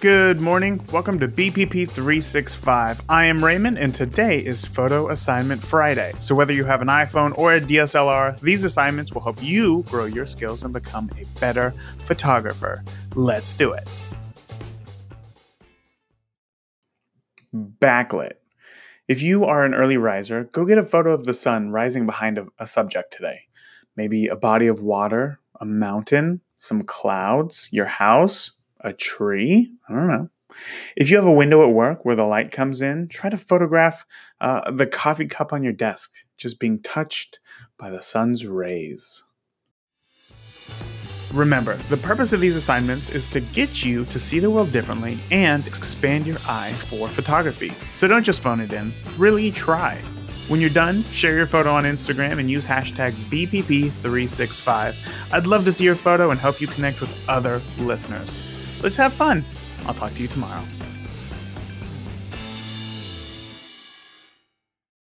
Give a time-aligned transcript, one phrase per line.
[0.00, 0.82] Good morning.
[0.90, 3.02] Welcome to BPP 365.
[3.10, 6.14] I am Raymond, and today is Photo Assignment Friday.
[6.20, 10.06] So, whether you have an iPhone or a DSLR, these assignments will help you grow
[10.06, 12.82] your skills and become a better photographer.
[13.14, 13.86] Let's do it.
[17.54, 18.38] Backlit.
[19.06, 22.38] If you are an early riser, go get a photo of the sun rising behind
[22.38, 23.40] a, a subject today.
[23.96, 29.72] Maybe a body of water, a mountain, some clouds, your house, a tree.
[29.88, 30.28] I don't know.
[30.96, 34.04] If you have a window at work where the light comes in, try to photograph
[34.40, 37.38] uh, the coffee cup on your desk just being touched
[37.78, 39.24] by the sun's rays.
[41.32, 45.16] Remember, the purpose of these assignments is to get you to see the world differently
[45.30, 47.72] and expand your eye for photography.
[47.92, 49.96] So don't just phone it in, really try.
[50.48, 55.32] When you're done, share your photo on Instagram and use hashtag BPP365.
[55.32, 58.59] I'd love to see your photo and help you connect with other listeners.
[58.82, 59.44] Let's have fun.
[59.86, 60.62] I'll talk to you tomorrow.